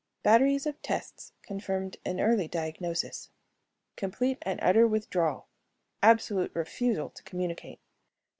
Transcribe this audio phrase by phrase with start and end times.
[0.23, 3.29] Batteries of tests confirmed an early diagnosis:
[3.95, 5.45] complete and utter withdrawal;
[6.01, 7.79] absolute refusal to communicate.